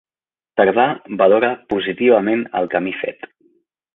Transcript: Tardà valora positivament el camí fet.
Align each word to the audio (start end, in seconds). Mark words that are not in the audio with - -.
Tardà 0.61 0.85
valora 1.19 1.51
positivament 1.75 2.43
el 2.61 2.73
camí 2.75 2.95
fet. 3.05 3.31